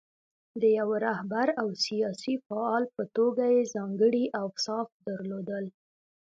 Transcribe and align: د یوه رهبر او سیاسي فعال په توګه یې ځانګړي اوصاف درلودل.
د 0.61 0.63
یوه 0.79 0.95
رهبر 1.07 1.47
او 1.61 1.67
سیاسي 1.85 2.33
فعال 2.45 2.83
په 2.95 3.03
توګه 3.15 3.45
یې 3.53 3.69
ځانګړي 3.75 4.23
اوصاف 4.43 4.87
درلودل. 5.07 5.65